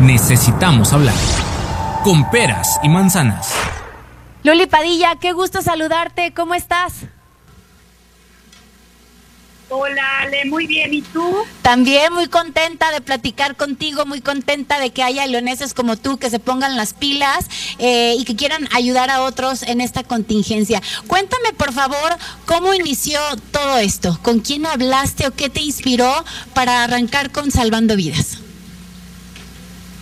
necesitamos 0.00 0.92
hablar. 0.92 1.14
Con 2.04 2.30
peras 2.30 2.80
y 2.82 2.88
manzanas. 2.88 3.54
Luli 4.42 4.66
Padilla, 4.66 5.16
qué 5.20 5.32
gusto 5.32 5.60
saludarte. 5.62 6.32
¿Cómo 6.32 6.54
estás? 6.54 7.04
Hola, 9.72 10.02
Ale, 10.22 10.46
muy 10.46 10.66
bien. 10.66 10.92
¿Y 10.92 11.00
tú? 11.00 11.32
También 11.62 12.12
muy 12.12 12.26
contenta 12.26 12.90
de 12.90 13.00
platicar 13.00 13.54
contigo, 13.54 14.04
muy 14.04 14.20
contenta 14.20 14.80
de 14.80 14.90
que 14.90 15.04
haya 15.04 15.24
leoneses 15.28 15.74
como 15.74 15.96
tú 15.96 16.16
que 16.18 16.28
se 16.28 16.40
pongan 16.40 16.76
las 16.76 16.92
pilas 16.92 17.46
eh, 17.78 18.16
y 18.18 18.24
que 18.24 18.34
quieran 18.34 18.68
ayudar 18.72 19.10
a 19.10 19.22
otros 19.22 19.62
en 19.62 19.80
esta 19.80 20.02
contingencia. 20.02 20.82
Cuéntame, 21.06 21.52
por 21.56 21.72
favor, 21.72 22.16
cómo 22.46 22.74
inició 22.74 23.20
todo 23.52 23.78
esto, 23.78 24.18
con 24.22 24.40
quién 24.40 24.66
hablaste 24.66 25.28
o 25.28 25.34
qué 25.36 25.48
te 25.48 25.60
inspiró 25.60 26.12
para 26.52 26.82
arrancar 26.82 27.30
con 27.30 27.52
Salvando 27.52 27.94
Vidas. 27.94 28.39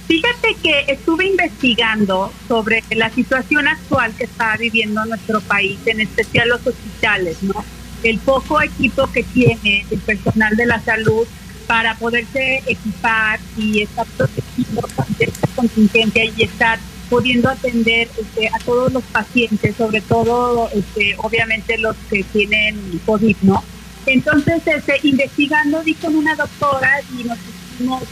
Fíjate 0.08 0.56
que 0.62 0.90
estuve 0.90 1.26
investigando 1.26 2.32
sobre 2.48 2.82
la 2.92 3.10
situación 3.10 3.68
actual 3.68 4.14
que 4.16 4.24
está 4.24 4.56
viviendo 4.56 5.04
nuestro 5.04 5.42
país, 5.42 5.78
en 5.84 6.00
especial 6.00 6.48
los 6.48 6.66
hospitales, 6.66 7.42
¿no? 7.42 7.62
El 8.02 8.18
poco 8.18 8.62
equipo 8.62 9.06
que 9.12 9.22
tiene 9.22 9.84
el 9.90 9.98
personal 9.98 10.56
de 10.56 10.64
la 10.64 10.80
salud 10.80 11.26
para 11.66 11.94
poderse 11.96 12.62
equipar 12.66 13.38
y 13.58 13.82
estar 13.82 14.06
protegido 14.16 14.88
ante 14.96 15.24
esta 15.26 15.46
contingencia 15.54 16.24
y 16.24 16.42
estar 16.42 16.78
pudiendo 17.10 17.50
atender 17.50 18.08
este, 18.18 18.48
a 18.48 18.58
todos 18.64 18.90
los 18.90 19.04
pacientes, 19.04 19.76
sobre 19.76 20.00
todo, 20.00 20.70
este, 20.74 21.16
obviamente, 21.18 21.76
los 21.76 21.94
que 22.08 22.24
tienen 22.24 22.98
COVID, 23.04 23.36
¿no? 23.42 23.62
Entonces, 24.06 24.62
este, 24.66 25.00
investigando, 25.02 25.82
di 25.82 25.92
con 25.92 26.16
una 26.16 26.34
doctora 26.34 27.02
y 27.18 27.24
nos 27.24 27.36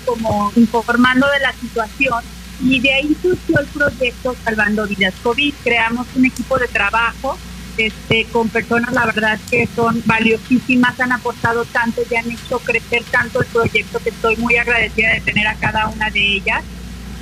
como 0.05 0.53
informando 0.57 1.27
de 1.29 1.41
la 1.41 1.53
situación 1.53 2.23
y 2.63 2.81
de 2.81 2.93
ahí 2.93 3.17
surgió 3.21 3.61
el 3.61 3.67
proyecto 3.67 4.35
Salvando 4.45 4.87
Vidas 4.87 5.15
COVID. 5.23 5.55
Creamos 5.63 6.07
un 6.15 6.25
equipo 6.25 6.59
de 6.59 6.69
trabajo 6.69 7.37
este, 7.77 8.25
con 8.33 8.49
personas, 8.49 8.93
la 8.93 9.05
verdad, 9.05 9.39
que 9.51 9.69
son 9.75 10.03
valiosísimas, 10.07 10.99
han 10.99 11.13
aportado 11.13 11.65
tanto 11.67 12.03
y 12.11 12.15
han 12.15 12.31
hecho 12.31 12.59
crecer 12.61 13.03
tanto 13.11 13.41
el 13.41 13.47
proyecto 13.47 13.99
que 13.99 14.11
estoy 14.11 14.37
muy 14.37 14.57
agradecida 14.57 15.13
de 15.13 15.21
tener 15.21 15.47
a 15.47 15.55
cada 15.55 15.89
una 15.89 16.11
de 16.11 16.37
ellas. 16.37 16.63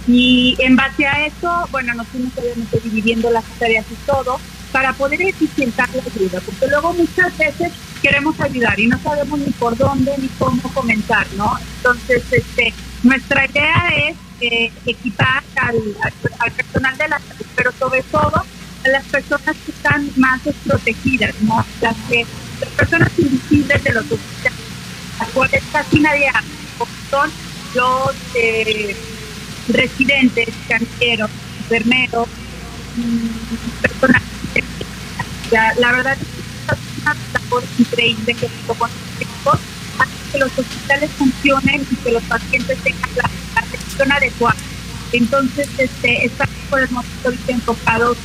Y 0.06 0.56
en 0.58 0.77
base 0.77 1.06
a 1.06 1.27
eso, 1.27 1.69
bueno, 1.73 1.95
nos 1.95 2.06
fuimos 2.08 2.33
obviamente 2.36 2.79
dividiendo 2.84 3.31
las 3.31 3.45
tareas 3.58 3.86
y 3.91 3.95
todo 4.06 4.39
para 4.70 4.92
poder 4.92 5.23
eficientar 5.23 5.89
la 5.95 6.03
ayuda, 6.03 6.41
porque 6.45 6.67
luego 6.67 6.92
muchas 6.95 7.36
veces 7.39 7.73
queremos 8.03 8.39
ayudar 8.41 8.79
y 8.79 8.89
no 8.89 8.98
sabemos 8.98 9.39
ni 9.39 9.51
por 9.53 9.77
dónde 9.77 10.12
ni 10.19 10.29
cómo 10.39 10.62
comenzar, 10.75 11.27
¿no? 11.36 11.56
Entonces, 11.84 12.22
este, 12.30 12.72
nuestra 13.02 13.44
idea 13.44 13.88
es 14.08 14.16
eh, 14.40 14.72
equipar 14.86 15.42
al, 15.56 15.77
personal 16.56 16.96
de 16.96 17.08
la 17.08 17.18
salud, 17.18 17.46
pero 17.54 17.72
sobre 17.78 18.02
todo 18.04 18.36
a 18.36 18.88
las 18.88 19.04
personas 19.04 19.54
que 19.66 19.70
están 19.70 20.08
más 20.16 20.42
desprotegidas, 20.42 21.34
¿no? 21.42 21.62
Las, 21.82 21.94
que, 22.08 22.24
las 22.60 22.70
personas 22.70 23.10
invisibles 23.18 23.84
de 23.84 23.92
los 23.92 24.05
hospitales, 24.05 24.60
las 25.18 25.28
cuales 25.28 25.62
casi 25.72 26.00
nadie 26.00 26.30
son 27.10 27.30
los 27.74 28.14
eh, 28.34 28.96
residentes, 29.68 30.48
camilleros, 30.66 31.30
enfermeros, 31.58 32.28
mm, 32.96 33.82
personas. 33.82 34.22
La 35.50 35.92
verdad 35.92 36.16
es 36.16 37.02
una 37.02 37.14
labor 37.34 37.62
increíble 37.78 38.32
que 38.32 38.48
con 38.66 38.78
los 39.44 39.73
que 40.34 40.40
los 40.40 40.58
hospitales 40.58 41.10
funcionen 41.12 41.86
y 41.88 41.96
que 41.96 42.10
los 42.10 42.22
pacientes 42.24 42.77
tengan 42.82 43.10
la, 43.16 43.30
atención 43.54 44.12
adecuada. 44.12 44.56
Entonces, 45.12 45.68
este, 45.78 46.27
estamos 46.27 46.54
por 46.68 46.80
el 46.80 46.90
momento 46.90 47.32
enfocados 47.46 48.18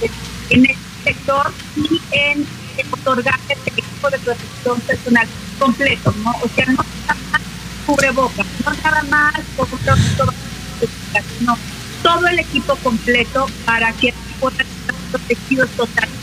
en, 0.50 0.66
este 0.66 0.78
sector 1.04 1.54
y 1.76 2.02
en, 2.12 2.48
otorgar 2.92 3.40
este 3.48 3.70
equipo 3.70 4.10
de 4.10 4.18
protección 4.20 4.82
personal 4.82 5.28
completo, 5.60 6.14
¿no? 6.24 6.32
O 6.42 6.50
sea, 6.56 6.66
no 6.66 6.84
nada 7.08 7.20
más 7.32 7.42
cubrebocas, 7.86 8.48
no 8.66 8.74
nada 8.84 9.04
más 9.04 9.34
no, 11.42 11.58
todo 12.02 12.28
el 12.28 12.40
equipo 12.40 12.76
completo 12.78 13.48
para 13.66 13.92
que 13.94 14.14
puedan 14.40 14.66
estar 14.66 14.96
protegidos 15.12 15.70
totalmente 15.72 16.19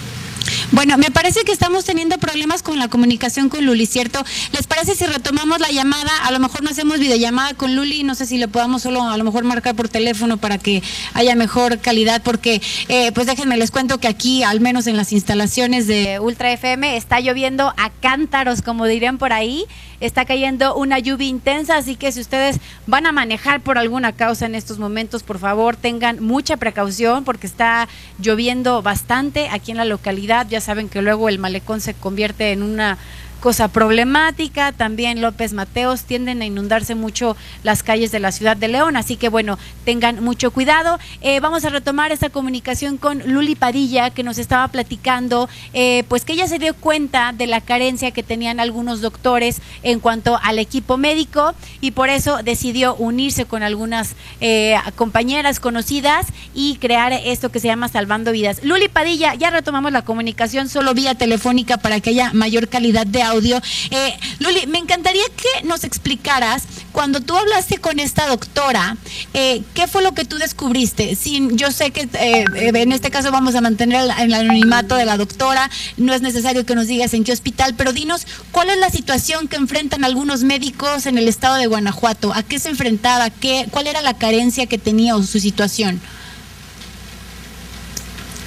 bueno, 0.72 0.98
me 0.98 1.10
parece 1.10 1.44
que 1.44 1.52
estamos 1.52 1.84
teniendo 1.84 2.18
problemas 2.18 2.62
con 2.62 2.78
la 2.78 2.88
comunicación 2.88 3.48
con 3.48 3.64
Luli, 3.64 3.86
¿cierto? 3.86 4.24
¿Les 4.52 4.66
parece 4.66 4.94
si 4.94 5.06
retomamos 5.06 5.60
la 5.60 5.70
llamada? 5.70 6.10
A 6.24 6.30
lo 6.32 6.40
mejor 6.40 6.62
no 6.62 6.70
hacemos 6.70 6.98
videollamada 6.98 7.54
con 7.54 7.76
Luli, 7.76 8.02
no 8.02 8.14
sé 8.14 8.26
si 8.26 8.36
le 8.36 8.48
podamos 8.48 8.82
solo 8.82 9.02
a 9.02 9.16
lo 9.16 9.24
mejor 9.24 9.44
marcar 9.44 9.74
por 9.74 9.88
teléfono 9.88 10.38
para 10.38 10.58
que 10.58 10.82
haya 11.14 11.36
mejor 11.36 11.78
calidad, 11.78 12.22
porque 12.22 12.60
eh, 12.88 13.12
pues 13.12 13.26
déjenme 13.26 13.56
les 13.56 13.70
cuento 13.70 13.98
que 13.98 14.08
aquí, 14.08 14.42
al 14.42 14.60
menos 14.60 14.86
en 14.86 14.96
las 14.96 15.12
instalaciones 15.12 15.86
de 15.86 16.18
Ultra 16.20 16.52
FM, 16.52 16.96
está 16.96 17.20
lloviendo 17.20 17.72
a 17.76 17.90
cántaros, 17.90 18.62
como 18.62 18.86
dirían 18.86 19.18
por 19.18 19.32
ahí, 19.32 19.64
está 20.00 20.24
cayendo 20.24 20.74
una 20.74 20.98
lluvia 20.98 21.28
intensa, 21.28 21.76
así 21.76 21.96
que 21.96 22.12
si 22.12 22.20
ustedes 22.20 22.60
van 22.86 23.06
a 23.06 23.12
manejar 23.12 23.60
por 23.60 23.78
alguna 23.78 24.12
causa 24.12 24.46
en 24.46 24.54
estos 24.54 24.78
momentos, 24.78 25.22
por 25.22 25.38
favor 25.38 25.76
tengan 25.76 26.22
mucha 26.22 26.56
precaución 26.56 27.24
porque 27.24 27.46
está 27.46 27.88
lloviendo 28.18 28.82
bastante 28.82 29.48
aquí 29.48 29.70
en 29.70 29.76
la 29.76 29.84
localidad. 29.84 30.46
Ya 30.48 30.60
saben 30.60 30.88
que 30.88 31.02
luego 31.02 31.28
el 31.28 31.38
malecón 31.38 31.80
se 31.80 31.94
convierte 31.94 32.52
en 32.52 32.62
una 32.62 32.98
cosa 33.40 33.68
problemática. 33.68 34.72
También 34.72 35.20
López 35.20 35.52
Mateos 35.52 36.04
tienden 36.04 36.42
a 36.42 36.46
inundarse 36.46 36.94
mucho 36.94 37.36
las 37.62 37.82
calles 37.82 38.12
de 38.12 38.20
la 38.20 38.32
ciudad 38.32 38.56
de 38.56 38.68
León, 38.68 38.96
así 38.96 39.16
que 39.16 39.28
bueno, 39.28 39.58
tengan 39.84 40.22
mucho 40.22 40.50
cuidado. 40.50 40.98
Eh, 41.20 41.40
vamos 41.40 41.64
a 41.64 41.70
retomar 41.70 42.12
esta 42.12 42.30
comunicación 42.30 42.96
con 42.96 43.22
Luli 43.26 43.54
Padilla, 43.54 44.10
que 44.10 44.22
nos 44.22 44.38
estaba 44.38 44.68
platicando, 44.68 45.48
eh, 45.72 46.04
pues 46.08 46.24
que 46.24 46.32
ella 46.32 46.48
se 46.48 46.58
dio 46.58 46.74
cuenta 46.74 47.32
de 47.32 47.46
la 47.46 47.60
carencia 47.60 48.10
que 48.10 48.22
tenían 48.22 48.60
algunos 48.60 49.00
doctores 49.00 49.60
en 49.82 50.00
cuanto 50.00 50.38
al 50.42 50.58
equipo 50.58 50.96
médico 50.96 51.54
y 51.80 51.92
por 51.92 52.08
eso 52.08 52.42
decidió 52.42 52.94
unirse 52.96 53.44
con 53.44 53.62
algunas 53.62 54.16
eh, 54.40 54.76
compañeras 54.96 55.60
conocidas 55.60 56.26
y 56.54 56.76
crear 56.76 57.12
esto 57.12 57.50
que 57.50 57.60
se 57.60 57.68
llama 57.68 57.88
Salvando 57.88 58.32
Vidas. 58.32 58.60
Luli 58.62 58.88
Padilla, 58.88 59.34
ya 59.34 59.50
retomamos 59.50 59.92
la 59.92 60.02
comunicación 60.02 60.68
solo 60.68 60.94
vía 60.94 61.14
telefónica 61.14 61.76
para 61.76 62.00
que 62.00 62.10
haya 62.10 62.32
mayor 62.32 62.68
calidad 62.68 63.06
de 63.06 63.22
audio. 63.28 63.60
Eh, 63.90 64.16
Luli, 64.38 64.66
me 64.66 64.78
encantaría 64.78 65.24
que 65.36 65.66
nos 65.66 65.84
explicaras, 65.84 66.64
cuando 66.92 67.20
tú 67.20 67.36
hablaste 67.36 67.78
con 67.78 68.00
esta 68.00 68.26
doctora, 68.26 68.96
eh, 69.34 69.62
¿qué 69.74 69.86
fue 69.86 70.02
lo 70.02 70.14
que 70.14 70.24
tú 70.24 70.38
descubriste? 70.38 71.14
Sin, 71.14 71.56
yo 71.58 71.70
sé 71.70 71.90
que 71.90 72.08
eh, 72.14 72.44
en 72.54 72.92
este 72.92 73.10
caso 73.10 73.30
vamos 73.30 73.54
a 73.54 73.60
mantener 73.60 74.00
el, 74.00 74.10
el, 74.18 74.34
anonimato 74.34 74.94
de 74.96 75.04
la 75.04 75.16
doctora, 75.18 75.70
no 75.98 76.14
es 76.14 76.22
necesario 76.22 76.64
que 76.64 76.74
nos 76.74 76.86
digas 76.86 77.12
en 77.12 77.24
qué 77.24 77.32
hospital, 77.32 77.74
pero 77.76 77.92
dinos, 77.92 78.26
¿cuál 78.50 78.70
es 78.70 78.78
la 78.78 78.90
situación 78.90 79.48
que 79.48 79.56
enfrentan 79.56 80.04
algunos 80.04 80.42
médicos 80.42 81.06
en 81.06 81.18
el 81.18 81.28
estado 81.28 81.56
de 81.56 81.66
Guanajuato? 81.66 82.32
¿A 82.32 82.42
qué 82.42 82.58
se 82.58 82.70
enfrentaba? 82.70 83.28
¿Qué, 83.30 83.66
¿Cuál 83.70 83.86
era 83.86 84.00
la 84.00 84.14
carencia 84.14 84.66
que 84.66 84.78
tenía 84.78 85.16
o 85.16 85.22
su 85.22 85.38
situación? 85.38 86.00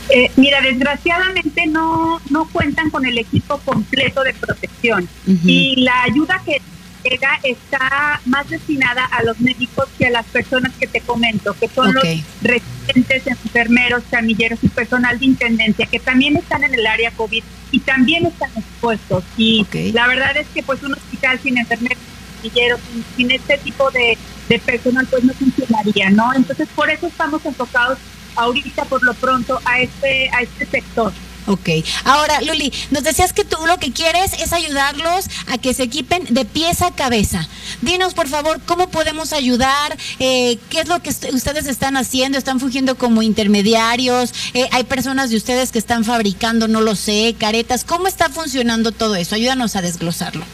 Eh, 0.09 0.31
mira, 0.37 0.59
desgraciadamente 0.61 1.67
no, 1.67 2.19
no 2.29 2.45
cuentan 2.49 2.89
con 2.89 3.05
el 3.05 3.17
equipo 3.17 3.59
completo 3.59 4.23
de 4.23 4.33
protección 4.33 5.07
y 5.45 5.75
la 5.81 6.03
ayuda 6.03 6.41
que 6.43 6.59
llega 7.03 7.39
está 7.43 8.19
más 8.25 8.49
destinada 8.49 9.05
a 9.05 9.23
los 9.23 9.39
médicos 9.39 9.87
que 9.97 10.07
a 10.07 10.09
las 10.09 10.25
personas 10.25 10.73
que 10.79 10.87
te 10.87 11.01
comento, 11.01 11.53
que 11.53 11.67
son 11.67 11.93
los 11.93 12.03
residentes, 12.41 13.27
enfermeros, 13.27 14.03
camilleros 14.09 14.59
y 14.63 14.69
personal 14.69 15.19
de 15.19 15.25
intendencia, 15.25 15.85
que 15.85 15.99
también 15.99 16.35
están 16.37 16.63
en 16.63 16.73
el 16.73 16.85
área 16.87 17.11
COVID 17.11 17.43
y 17.71 17.79
también 17.79 18.25
están 18.25 18.49
expuestos. 18.55 19.23
Y 19.37 19.65
la 19.93 20.07
verdad 20.07 20.35
es 20.37 20.47
que 20.47 20.63
pues 20.63 20.81
un 20.81 20.93
hospital 20.93 21.39
sin 21.41 21.57
enfermeros, 21.59 21.99
camilleros, 22.37 22.79
sin, 22.91 23.05
sin 23.15 23.31
este 23.31 23.59
tipo 23.59 23.91
de, 23.91 24.17
de 24.49 24.59
personal 24.59 25.07
pues 25.07 25.23
no 25.23 25.33
funcionaría, 25.33 26.09
¿no? 26.09 26.33
Entonces 26.33 26.67
por 26.75 26.89
eso 26.89 27.07
estamos 27.07 27.45
enfocados 27.45 27.99
ahorita 28.39 28.85
por 28.85 29.03
lo 29.03 29.13
pronto 29.13 29.59
a 29.65 29.81
este, 29.81 30.29
a 30.31 30.41
este 30.41 30.65
sector. 30.65 31.13
Ok. 31.49 31.69
Ahora, 32.03 32.41
Luli, 32.41 32.71
nos 32.91 33.03
decías 33.03 33.33
que 33.33 33.43
tú 33.43 33.57
lo 33.65 33.77
que 33.79 33.91
quieres 33.91 34.33
es 34.33 34.53
ayudarlos 34.53 35.25
a 35.47 35.57
que 35.57 35.73
se 35.73 35.83
equipen 35.83 36.23
de 36.29 36.45
pies 36.45 36.83
a 36.83 36.91
cabeza. 36.91 37.47
Dinos, 37.81 38.13
por 38.13 38.27
favor, 38.27 38.61
cómo 38.67 38.89
podemos 38.89 39.33
ayudar, 39.33 39.97
eh, 40.19 40.59
qué 40.69 40.81
es 40.81 40.87
lo 40.87 41.01
que 41.01 41.09
ustedes 41.09 41.65
están 41.65 41.97
haciendo, 41.97 42.37
están 42.37 42.59
fungiendo 42.59 42.99
como 42.99 43.23
intermediarios, 43.23 44.31
eh, 44.53 44.69
hay 44.71 44.83
personas 44.83 45.31
de 45.31 45.37
ustedes 45.37 45.71
que 45.71 45.79
están 45.79 46.03
fabricando, 46.03 46.67
no 46.67 46.81
lo 46.81 46.95
sé, 46.95 47.35
caretas. 47.39 47.83
¿Cómo 47.83 48.07
está 48.07 48.29
funcionando 48.29 48.91
todo 48.91 49.15
eso? 49.15 49.33
Ayúdanos 49.33 49.75
a 49.75 49.81
desglosarlo. 49.81 50.45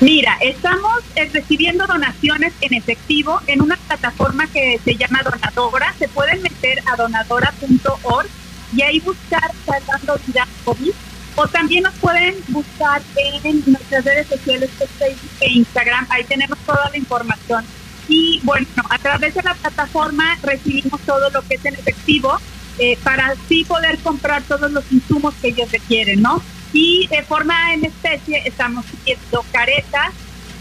Mira, 0.00 0.36
estamos 0.42 1.02
eh, 1.14 1.30
recibiendo 1.32 1.86
donaciones 1.86 2.52
en 2.60 2.74
efectivo 2.74 3.40
en 3.46 3.62
una 3.62 3.76
plataforma 3.76 4.46
que 4.46 4.78
se 4.84 4.94
llama 4.94 5.22
Donadora. 5.22 5.94
Se 5.98 6.06
pueden 6.08 6.42
meter 6.42 6.82
a 6.86 6.96
donadora.org 6.96 8.28
y 8.76 8.82
ahí 8.82 9.00
buscar 9.00 9.50
Salvando 9.64 10.20
Vida 10.26 10.46
COVID. 10.64 10.92
O 11.36 11.48
también 11.48 11.84
nos 11.84 11.94
pueden 11.94 12.34
buscar 12.48 13.02
en 13.16 13.62
nuestras 13.66 14.04
redes 14.04 14.26
sociales, 14.26 14.70
Facebook 14.98 15.30
e 15.40 15.52
Instagram. 15.52 16.06
Ahí 16.10 16.24
tenemos 16.24 16.58
toda 16.60 16.90
la 16.90 16.96
información 16.96 17.64
y 18.08 18.40
bueno, 18.44 18.66
a 18.88 18.98
través 18.98 19.34
de 19.34 19.42
la 19.42 19.54
plataforma 19.54 20.38
recibimos 20.42 21.00
todo 21.02 21.28
lo 21.30 21.42
que 21.42 21.54
es 21.54 21.64
en 21.64 21.74
efectivo 21.74 22.38
eh, 22.78 22.98
para 23.02 23.28
así 23.28 23.64
poder 23.64 23.98
comprar 23.98 24.42
todos 24.42 24.70
los 24.70 24.84
insumos 24.92 25.34
que 25.40 25.48
ellos 25.48 25.70
requieren, 25.72 26.22
¿no? 26.22 26.42
Y 26.76 27.06
de 27.06 27.22
forma 27.22 27.72
en 27.72 27.86
especie 27.86 28.42
estamos 28.44 28.84
pidiendo 28.84 29.42
caretas, 29.50 30.10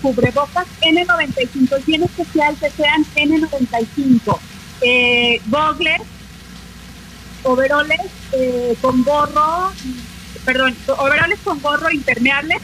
cubrebocas 0.01 0.65
N95 0.81 1.83
y 1.88 1.95
en 1.95 2.03
especial 2.03 2.56
que 2.57 2.69
sean 2.69 3.03
N95, 3.17 4.39
eh, 4.79 5.41
gogles, 5.47 6.01
overoles 7.44 8.00
eh, 8.31 8.77
con 8.79 9.03
gorro, 9.03 9.73
perdón, 10.45 10.73
overoles 10.88 11.38
con 11.44 11.62
gorro 11.62 11.91
impermeable 11.91 12.56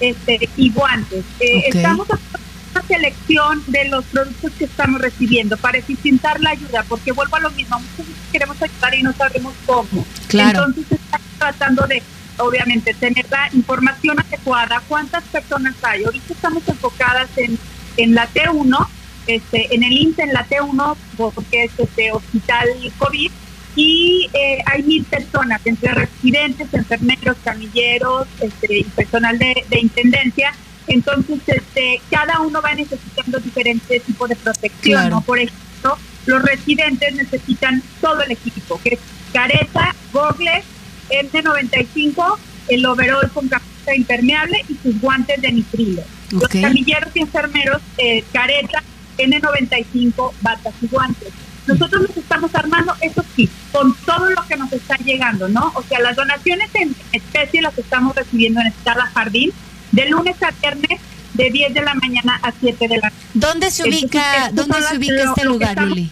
este, 0.00 0.48
y 0.56 0.70
guantes. 0.70 1.26
Eh, 1.40 1.64
estamos 1.74 2.08
haciendo 2.08 2.38
una 2.72 2.82
selección 2.88 3.62
de 3.66 3.84
los 3.90 4.02
productos 4.06 4.50
que 4.58 4.64
estamos 4.64 4.98
recibiendo 5.02 5.58
para 5.58 5.76
eficientar 5.76 6.40
la 6.40 6.52
ayuda, 6.52 6.82
porque 6.88 7.12
vuelvo 7.12 7.36
a 7.36 7.40
lo 7.40 7.50
mismo, 7.50 7.78
muchos 7.78 8.06
queremos 8.32 8.62
ayudar 8.62 8.94
y 8.94 9.02
no 9.02 9.12
sabemos 9.12 9.52
cómo. 9.66 10.06
Claro. 10.28 10.64
Entonces 10.64 10.90
estamos 10.90 11.28
tratando 11.38 11.86
de 11.86 12.02
obviamente 12.38 12.94
tener 12.94 13.26
la 13.30 13.48
información 13.52 14.18
adecuada, 14.18 14.82
cuántas 14.88 15.24
personas 15.24 15.74
hay. 15.82 16.04
Ahorita 16.04 16.32
estamos 16.32 16.62
enfocadas 16.68 17.28
en, 17.36 17.58
en 17.96 18.14
la 18.14 18.28
T1, 18.28 18.86
este, 19.26 19.74
en 19.74 19.82
el 19.82 19.92
INSE, 19.92 20.22
en 20.22 20.32
la 20.32 20.46
T1, 20.46 20.96
porque 21.16 21.64
es 21.64 21.72
este 21.78 22.12
hospital 22.12 22.68
COVID, 22.98 23.30
y 23.76 24.30
eh, 24.32 24.58
hay 24.66 24.82
mil 24.82 25.04
personas, 25.04 25.60
entre 25.64 25.92
residentes, 25.92 26.72
enfermeros, 26.72 27.36
camilleros 27.42 28.28
este, 28.40 28.78
y 28.78 28.84
personal 28.84 29.38
de, 29.38 29.64
intendencia. 29.80 30.54
Entonces, 30.86 31.40
este, 31.46 32.00
cada 32.10 32.40
uno 32.40 32.60
va 32.62 32.74
necesitando 32.74 33.38
diferentes 33.40 34.02
tipos 34.02 34.28
de 34.28 34.36
protección. 34.36 35.10
¿no? 35.10 35.20
Por 35.22 35.38
ejemplo, 35.38 35.98
los 36.26 36.42
residentes 36.42 37.14
necesitan 37.14 37.82
todo 38.00 38.22
el 38.22 38.32
equipo, 38.32 38.80
que 38.82 38.94
es 38.94 39.00
careta, 39.32 39.94
gogles, 40.12 40.64
N95, 41.10 42.38
el 42.68 42.86
overall 42.86 43.30
con 43.30 43.48
camiseta 43.48 43.94
impermeable 43.94 44.64
y 44.68 44.76
sus 44.82 45.00
guantes 45.00 45.40
de 45.40 45.52
nitrilo. 45.52 46.02
Los 46.30 46.48
camilleros 46.48 47.10
y 47.14 47.20
enfermeros, 47.20 47.82
eh, 47.98 48.24
careta, 48.32 48.82
N95, 49.18 50.32
batas 50.40 50.74
y 50.82 50.86
guantes. 50.88 51.28
Nosotros 51.66 52.08
nos 52.08 52.16
estamos 52.16 52.54
armando, 52.54 52.94
eso 53.00 53.24
sí, 53.34 53.48
con 53.72 53.94
todo 54.04 54.30
lo 54.30 54.46
que 54.46 54.56
nos 54.56 54.72
está 54.72 54.96
llegando, 54.96 55.48
¿no? 55.48 55.72
O 55.74 55.82
sea, 55.82 56.00
las 56.00 56.16
donaciones 56.16 56.68
en 56.74 56.94
especie 57.12 57.62
las 57.62 57.76
estamos 57.78 58.14
recibiendo 58.14 58.60
en 58.60 58.66
Escala 58.66 59.06
Jardín 59.14 59.50
de 59.92 60.08
lunes 60.08 60.36
a 60.42 60.50
viernes 60.50 61.00
de 61.34 61.50
10 61.50 61.74
de 61.74 61.82
la 61.82 61.94
mañana 61.94 62.38
a 62.42 62.52
7 62.60 62.88
de 62.88 62.96
la 62.96 63.08
noche. 63.10 63.22
¿Dónde 63.34 63.70
se 63.70 63.88
ubica, 63.88 64.50
¿dónde 64.52 64.82
se 64.82 64.96
ubica 64.96 65.24
este 65.24 65.44
lugar, 65.44 65.82
Lili? 65.82 66.10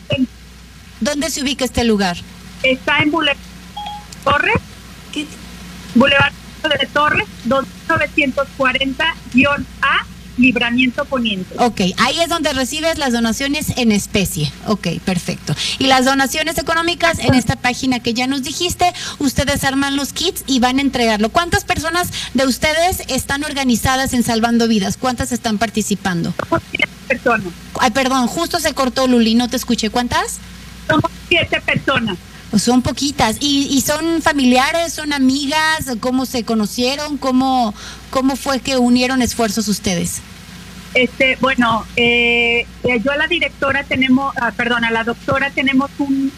¿Dónde 1.01 1.31
se 1.31 1.43
ubica 1.43 1.65
este 1.65 1.85
lugar? 1.85 2.17
Está 2.63 2.99
en 2.99 3.11
Boulevard 3.11 3.37
Torres, 4.25 4.61
Boulevard 5.95 6.33
de 6.63 6.87
Torres, 6.93 7.27
2940-A, 7.49 10.07
Libramiento 10.39 11.05
Poniente. 11.05 11.55
Ok, 11.59 11.81
ahí 11.99 12.21
es 12.21 12.29
donde 12.29 12.53
recibes 12.53 12.99
las 12.99 13.13
donaciones 13.13 13.77
en 13.77 13.93
especie. 13.93 14.51
Ok, 14.67 14.89
perfecto. 15.05 15.55
Y 15.79 15.87
las 15.87 16.07
donaciones 16.07 16.59
económicas 16.59 17.19
en 17.19 17.35
esta 17.35 17.57
página 17.57 18.01
que 18.01 18.15
ya 18.15 18.27
nos 18.27 18.43
dijiste, 18.43 18.91
ustedes 19.19 19.65
arman 19.65 19.97
los 19.97 20.13
kits 20.13 20.45
y 20.47 20.61
van 20.61 20.79
a 20.79 20.83
entregarlo. 20.83 21.29
¿Cuántas 21.29 21.65
personas 21.65 22.09
de 22.33 22.47
ustedes 22.47 23.03
están 23.09 23.45
organizadas 23.45 24.15
en 24.15 24.23
Salvando 24.23 24.69
Vidas? 24.69 24.97
¿Cuántas 24.97 25.33
están 25.33 25.59
participando? 25.59 26.33
Somos 26.49 26.63
siete 26.71 26.89
personas. 27.09 27.53
Ay, 27.79 27.91
perdón, 27.91 28.27
justo 28.27 28.59
se 28.59 28.73
cortó 28.73 29.07
Luli, 29.07 29.35
no 29.35 29.51
te 29.51 29.57
escuché. 29.57 29.91
¿Cuántas? 29.91 30.39
Somos 30.89 31.11
siete 31.29 31.61
personas. 31.61 32.17
Son 32.59 32.83
poquitas. 32.83 33.37
¿Y, 33.41 33.69
¿Y, 33.71 33.81
son 33.81 34.21
familiares, 34.21 34.93
son 34.93 35.13
amigas? 35.13 35.87
¿Cómo 36.01 36.27
se 36.27 36.45
conocieron? 36.45 37.17
¿Cómo, 37.17 37.75
cómo 38.11 38.37
fue 38.37 38.61
que 38.61 38.77
unieron 38.77 39.23
esfuerzos 39.23 39.69
ustedes? 39.69 40.21
Este, 40.95 41.37
bueno, 41.41 41.87
eh, 41.97 42.67
eh 42.85 43.01
yo 43.03 43.13
a 43.13 43.17
la 43.17 43.27
directora 43.27 43.83
tenemos, 43.85 44.35
ah, 44.41 44.53
perdón, 44.55 44.85
a 44.85 44.91
la 44.91 45.05
doctora 45.05 45.51
tenemos 45.51 45.91
un, 45.99 46.31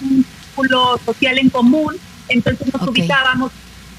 círculo 0.55 1.01
social 1.05 1.39
en 1.39 1.51
común, 1.51 1.97
entonces 2.29 2.73
nos 2.73 2.89
ubicábamos, 2.89 3.51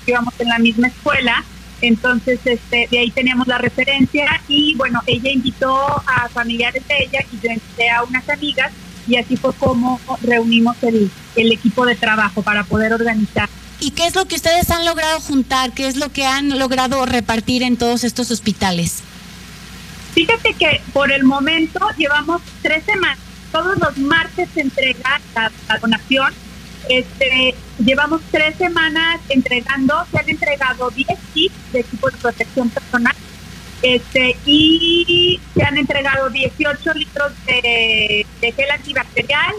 íbamos 0.08 0.34
en 0.40 0.48
la 0.48 0.60
misma 0.60 0.88
escuela, 0.88 1.44
entonces 1.82 2.40
este, 2.46 2.88
de 2.90 3.00
ahí 3.00 3.12
teníamos 3.12 3.48
la 3.48 3.58
referencia 3.58 4.42
y 4.48 4.74
bueno, 4.76 5.02
ella 5.06 5.30
invitó 5.30 5.76
a 6.08 6.30
familiares 6.30 6.88
de 6.88 7.04
ella 7.04 7.20
y 7.30 7.46
yo 7.46 7.52
invité 7.52 7.90
a 7.90 8.04
unas 8.04 8.30
amigas 8.30 8.72
y 9.08 9.18
así 9.18 9.38
fue 9.38 9.54
como 9.54 10.00
reunimos 10.22 10.76
el, 10.84 11.12
el 11.36 11.52
equipo 11.52 11.86
de 11.86 11.96
trabajo 11.96 12.42
para 12.42 12.64
poder 12.64 12.94
organizar. 12.94 13.50
¿Y 13.80 13.92
qué 13.92 14.08
es 14.08 14.16
lo 14.16 14.26
que 14.26 14.36
ustedes 14.36 14.72
han 14.72 14.86
logrado 14.86 15.20
juntar? 15.20 15.74
¿Qué 15.74 15.88
es 15.88 15.98
lo 15.98 16.10
que 16.10 16.26
han 16.26 16.58
logrado 16.58 17.06
repartir 17.06 17.64
en 17.64 17.78
todos 17.78 18.04
estos 18.04 18.32
hospitales? 18.32 19.04
Fíjate 20.14 20.54
que 20.54 20.82
por 20.94 21.12
el 21.12 21.26
momento 21.26 21.80
llevamos 21.98 22.42
tres 22.62 22.86
semanas. 22.86 23.20
Todos 23.52 23.78
los 23.78 23.98
martes 23.98 24.50
se 24.54 24.62
entrega 24.62 25.20
la, 25.36 25.52
donación. 25.80 26.34
Este, 26.88 27.54
llevamos 27.84 28.22
tres 28.32 28.56
semanas 28.58 29.20
entregando, 29.30 30.06
se 30.12 30.20
han 30.20 30.30
entregado 30.30 30.90
10 30.92 31.08
kits 31.34 31.56
de 31.74 31.80
equipo 31.80 32.10
de 32.10 32.18
protección 32.18 32.70
personal 32.70 33.16
este, 33.86 34.36
y 34.48 35.40
se 35.54 35.64
han 35.64 35.78
entregado 35.78 36.32
18 36.32 36.94
litros 36.96 37.32
de, 37.46 38.26
gel 38.42 38.72
antibacterial 38.72 39.54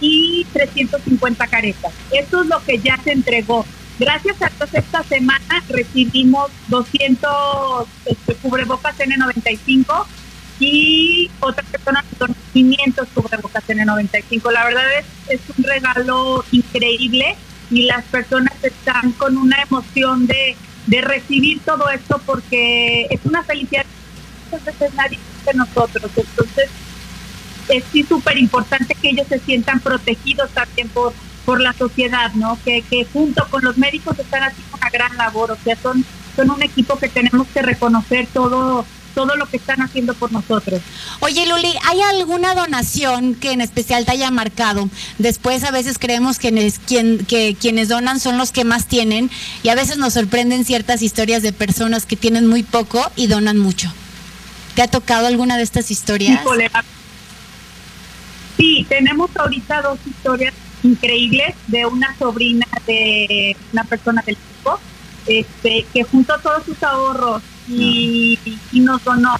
y 0.00 0.46
350 0.52 1.46
caretas. 1.48 1.92
Eso 2.12 2.42
es 2.42 2.46
lo 2.46 2.62
que 2.64 2.78
ya 2.78 2.96
se 3.02 3.10
entregó. 3.10 3.66
Gracias 3.98 4.40
a 4.42 4.48
Dios 4.48 4.74
esta 4.74 5.02
semana 5.02 5.64
recibimos 5.68 6.52
200 6.68 7.88
este, 8.06 8.34
cubrebocas 8.36 8.96
N95 8.96 10.06
y 10.60 11.30
otra 11.40 11.64
persona 11.64 12.04
con 12.16 12.32
500 12.52 13.08
cubrebocas 13.12 13.64
N95. 13.66 14.52
La 14.52 14.66
verdad 14.66 14.84
es, 14.98 15.06
es 15.30 15.40
un 15.58 15.64
regalo 15.64 16.44
increíble 16.52 17.36
y 17.74 17.82
las 17.82 18.04
personas 18.04 18.54
están 18.62 19.12
con 19.12 19.36
una 19.36 19.56
emoción 19.62 20.26
de 20.26 20.56
de 20.86 21.00
recibir 21.00 21.60
todo 21.64 21.88
esto 21.90 22.20
porque 22.26 23.06
es 23.10 23.20
una 23.24 23.42
felicidad 23.42 23.86
muchas 24.50 24.64
veces 24.64 24.94
nadie 24.94 25.18
de 25.46 25.54
nosotros. 25.54 26.10
Entonces, 26.16 26.70
es 27.68 27.84
sí 27.90 28.02
súper 28.02 28.38
importante 28.38 28.94
que 28.94 29.10
ellos 29.10 29.26
se 29.28 29.38
sientan 29.38 29.80
protegidos 29.80 30.50
también 30.50 30.88
por, 30.90 31.14
por 31.44 31.60
la 31.60 31.72
sociedad, 31.72 32.32
¿no? 32.34 32.58
Que, 32.64 32.82
que 32.82 33.06
junto 33.12 33.46
con 33.48 33.64
los 33.64 33.78
médicos 33.78 34.18
están 34.18 34.42
haciendo 34.42 34.76
una 34.76 34.90
gran 34.90 35.16
labor, 35.16 35.52
o 35.52 35.56
sea, 35.64 35.76
son, 35.76 36.04
son 36.36 36.50
un 36.50 36.62
equipo 36.62 36.98
que 36.98 37.08
tenemos 37.08 37.46
que 37.48 37.62
reconocer 37.62 38.28
todo 38.32 38.84
todo 39.14 39.36
lo 39.36 39.46
que 39.46 39.56
están 39.56 39.80
haciendo 39.80 40.14
por 40.14 40.32
nosotros. 40.32 40.80
Oye, 41.20 41.46
Luli, 41.46 41.72
¿hay 41.84 42.00
alguna 42.02 42.54
donación 42.54 43.34
que 43.34 43.52
en 43.52 43.60
especial 43.60 44.04
te 44.04 44.12
haya 44.12 44.30
marcado? 44.30 44.88
Después 45.18 45.64
a 45.64 45.70
veces 45.70 45.98
creemos 45.98 46.38
que, 46.38 46.72
quien, 46.86 47.24
que 47.24 47.56
quienes 47.58 47.88
donan 47.88 48.20
son 48.20 48.38
los 48.38 48.52
que 48.52 48.64
más 48.64 48.86
tienen 48.86 49.30
y 49.62 49.68
a 49.68 49.74
veces 49.74 49.98
nos 49.98 50.14
sorprenden 50.14 50.64
ciertas 50.64 51.02
historias 51.02 51.42
de 51.42 51.52
personas 51.52 52.06
que 52.06 52.16
tienen 52.16 52.46
muy 52.46 52.62
poco 52.62 53.10
y 53.16 53.26
donan 53.26 53.58
mucho. 53.58 53.92
¿Te 54.74 54.82
ha 54.82 54.88
tocado 54.88 55.26
alguna 55.26 55.56
de 55.56 55.62
estas 55.62 55.90
historias? 55.90 56.40
Sí, 58.56 58.86
tenemos 58.88 59.30
ahorita 59.36 59.82
dos 59.82 59.98
historias 60.06 60.54
increíbles 60.82 61.54
de 61.68 61.86
una 61.86 62.16
sobrina 62.18 62.66
de 62.86 63.56
una 63.72 63.84
persona 63.84 64.22
del 64.26 64.36
equipo 64.36 64.78
este, 65.26 65.86
que 65.92 66.02
juntó 66.04 66.38
todos 66.40 66.64
sus 66.64 66.82
ahorros 66.82 67.42
y, 67.68 68.38
y 68.72 68.80
nos 68.80 69.02
donó 69.04 69.36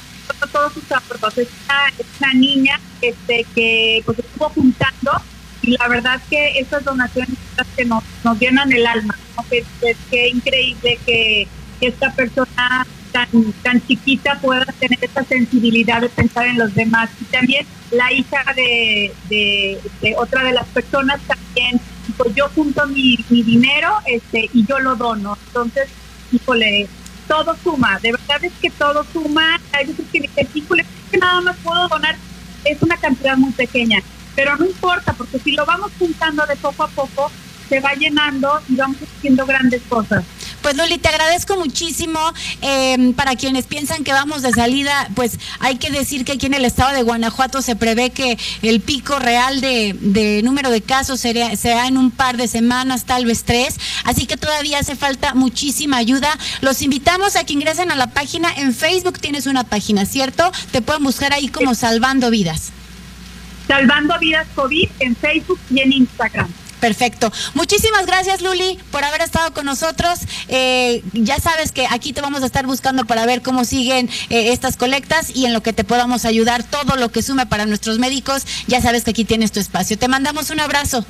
todos 0.53 0.73
sus 0.73 0.91
ahorros. 0.93 1.39
Es 1.39 1.49
una, 2.21 2.33
niña 2.35 2.81
este, 3.01 3.47
que 3.55 4.03
pues 4.05 4.19
estuvo 4.19 4.49
juntando 4.51 5.13
y 5.63 5.77
la 5.77 5.89
verdad 5.89 6.21
que 6.29 6.59
esas 6.59 6.85
donaciones 6.85 7.39
que 7.77 7.85
nos, 7.85 8.03
nos 8.23 8.39
llenan 8.39 8.73
el 8.73 8.87
alma. 8.87 9.17
Es, 9.51 9.65
que 10.11 10.29
increíble 10.29 10.99
que, 11.05 11.49
esta 11.81 12.11
persona 12.13 12.87
tan, 13.13 13.29
tan 13.63 13.87
chiquita 13.87 14.39
pueda 14.41 14.65
tener 14.79 14.99
esta 15.03 15.23
sensibilidad 15.25 16.01
de 16.01 16.09
pensar 16.09 16.47
en 16.47 16.57
los 16.57 16.75
demás. 16.75 17.11
Y 17.21 17.25
también 17.25 17.67
la 17.91 18.11
hija 18.11 18.43
de, 18.57 19.13
de, 19.29 19.79
de 20.01 20.15
otra 20.17 20.45
de 20.45 20.53
las 20.53 20.67
personas 20.69 21.21
también 21.27 21.79
pues 22.17 22.35
yo 22.35 22.49
junto 22.55 22.87
mi, 22.87 23.19
mi 23.29 23.43
dinero 23.43 23.99
este 24.07 24.49
y 24.55 24.65
yo 24.65 24.79
lo 24.79 24.97
dono. 24.97 25.37
Entonces, 25.49 25.89
híjole, 26.33 26.89
todo 27.27 27.57
suma, 27.63 27.99
de 28.01 28.13
verdad 28.13 28.45
es 28.45 28.53
que 28.61 28.71
todo 28.71 29.05
suma. 29.13 29.61
Hay 29.73 29.87
veces 29.87 30.07
que 30.13 30.21
dicen, 30.21 30.49
híjole, 30.55 30.85
que 31.11 31.19
nada 31.19 31.41
más 31.41 31.57
puedo 31.63 31.89
donar, 31.89 32.17
es 32.65 32.81
una 32.83 32.97
cantidad 32.97 33.37
muy 33.37 33.53
pequeña, 33.53 34.03
pero 34.35 34.57
no 34.57 34.65
importa, 34.65 35.13
porque 35.13 35.39
si 35.39 35.53
lo 35.53 35.65
vamos 35.67 35.91
juntando 35.99 36.45
de 36.47 36.57
poco 36.57 36.85
a 36.85 36.89
poco, 36.89 37.31
se 37.69 37.81
va 37.81 37.95
llenando 37.95 38.61
y 38.69 38.77
vamos 38.77 38.99
haciendo 39.03 39.47
grandes 39.47 39.83
cosas. 39.89 40.25
Pues 40.65 40.79
Luli, 40.79 40.97
te 40.97 41.11
agradezco 41.11 41.57
muchísimo. 41.57 42.19
Em, 42.63 43.13
para 43.13 43.37
quienes 43.37 43.67
piensan 43.67 44.03
que 44.03 44.13
vamos 44.13 44.41
de 44.41 44.51
salida, 44.51 45.11
pues 45.15 45.39
hay 45.61 45.77
que 45.77 45.91
decir 45.91 46.25
que 46.25 46.33
aquí 46.33 46.47
en 46.47 46.55
el 46.55 46.65
estado 46.65 46.95
de 46.95 47.03
Guanajuato 47.03 47.61
se 47.61 47.77
prevé 47.77 48.09
que 48.09 48.39
el 48.63 48.81
pico 48.81 49.19
real 49.19 49.61
de, 49.61 50.41
número 50.43 50.71
de 50.71 50.81
casos 50.81 51.21
será, 51.21 51.55
será 51.57 51.87
en 51.87 51.99
un 51.99 52.11
par 52.11 52.39
de 52.39 52.49
semanas, 52.49 53.05
tal 53.05 53.27
vez 53.27 53.45
tres. 53.45 53.79
Así 54.05 54.27
que 54.27 54.37
todavía 54.37 54.79
hace 54.79 54.97
falta 54.97 55.35
muchísima 55.35 55.97
ayuda. 55.97 56.37
Los 56.61 56.83
invitamos 56.83 57.37
a 57.37 57.45
que 57.45 57.55
ingresen 57.55 57.91
a 57.91 57.97
la 57.97 58.09
página. 58.09 58.53
En 58.57 58.75
Facebook 58.75 59.19
tienes 59.19 59.47
una 59.47 59.65
página, 59.65 60.07
¿cierto? 60.07 60.51
Te 60.71 60.83
pueden 60.83 61.03
buscar 61.03 61.33
ahí 61.33 61.49
como 61.49 61.75
Salvando 61.75 62.31
Vidas. 62.31 62.73
Salvando 63.67 64.19
Vidas 64.19 64.47
COVID 64.55 64.89
en 65.01 65.17
Facebook 65.17 65.59
y 65.71 65.81
en 65.81 65.93
Instagram. 65.93 66.49
Perfecto. 66.85 67.33
Muchísimas 67.55 68.05
gracias, 68.05 68.43
Luli, 68.43 68.79
por 68.91 69.05
haber 69.05 69.23
estado 69.23 69.55
con 69.55 69.65
nosotros. 69.65 70.19
Eh, 70.49 71.03
ya 71.15 71.39
sabes 71.39 71.73
que 71.73 71.87
aquí 71.89 72.13
te 72.13 72.21
vamos 72.21 72.43
a 72.43 72.47
estar 72.47 72.67
buscando 72.67 73.07
para 73.07 73.25
ver 73.25 73.41
cómo 73.41 73.65
siguen 73.65 74.11
eh, 74.29 74.53
estas 74.53 74.77
colectas 74.77 75.35
y 75.35 75.47
en 75.47 75.55
lo 75.55 75.63
que 75.63 75.73
te 75.73 75.83
podamos 75.83 76.27
ayudar, 76.27 76.63
todo 76.63 76.97
lo 76.97 77.11
que 77.11 77.23
sume 77.23 77.47
para 77.47 77.65
nuestros 77.65 77.99
médicos. 77.99 78.47
Ya 78.67 78.83
sabes 78.83 79.05
que 79.05 79.13
aquí 79.13 79.25
tienes 79.25 79.51
tu 79.51 79.61
espacio. 79.61 79.97
Te 79.97 80.09
mandamos 80.09 80.51
un 80.51 80.61
abrazo. 80.61 81.07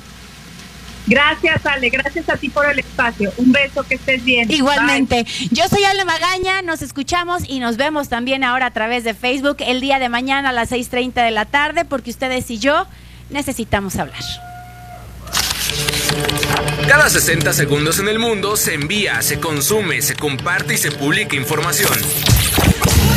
Gracias, 1.07 1.65
Ale. 1.65 1.89
Gracias 1.89 2.29
a 2.29 2.37
ti 2.37 2.49
por 2.49 2.69
el 2.69 2.79
espacio. 2.79 3.31
Un 3.37 3.51
beso, 3.51 3.83
que 3.83 3.95
estés 3.95 4.23
bien. 4.23 4.51
Igualmente. 4.51 5.25
Yo 5.51 5.67
soy 5.67 5.83
Ale 5.83 6.05
Magaña. 6.05 6.61
Nos 6.61 6.81
escuchamos 6.81 7.43
y 7.47 7.59
nos 7.59 7.77
vemos 7.77 8.09
también 8.09 8.43
ahora 8.43 8.67
a 8.67 8.71
través 8.71 9.03
de 9.03 9.13
Facebook 9.13 9.57
el 9.59 9.81
día 9.81 9.99
de 9.99 10.09
mañana 10.09 10.49
a 10.49 10.53
las 10.53 10.71
6:30 10.71 11.23
de 11.23 11.31
la 11.31 11.45
tarde, 11.45 11.85
porque 11.85 12.09
ustedes 12.09 12.49
y 12.49 12.59
yo 12.59 12.87
necesitamos 13.29 13.95
hablar. 13.97 14.23
Cada 16.87 17.09
60 17.09 17.51
segundos 17.53 17.99
en 17.99 18.07
el 18.07 18.19
mundo 18.19 18.55
se 18.55 18.75
envía, 18.75 19.21
se 19.21 19.39
consume, 19.39 20.01
se 20.01 20.15
comparte 20.15 20.75
y 20.75 20.77
se 20.77 20.91
publica 20.91 21.35
información. 21.35 21.93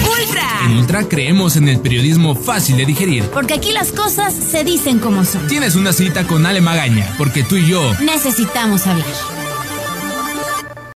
Ultra. 0.09 0.43
En 0.65 0.77
Ultra 0.79 1.09
creemos 1.09 1.57
en 1.57 1.69
el 1.69 1.81
periodismo 1.81 2.35
fácil 2.35 2.77
de 2.77 2.87
digerir. 2.87 3.25
Porque 3.31 3.55
aquí 3.55 3.73
las 3.73 3.93
cosas 3.93 4.35
se 4.35 4.65
dicen 4.65 4.99
como 4.99 5.25
son. 5.25 5.47
Tienes 5.47 5.77
una 5.77 5.93
cita 5.93 6.27
con 6.27 6.47
Ale 6.47 6.61
Magaña, 6.61 7.15
porque 7.19 7.43
tú 7.43 7.57
y 7.57 7.67
yo 7.67 7.93
necesitamos 8.01 8.87
hablar. 8.87 9.38